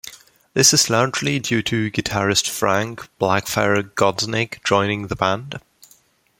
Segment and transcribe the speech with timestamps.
[0.55, 5.61] This is largely due to guitarist Frank "Blackfire" Godznik joining the band.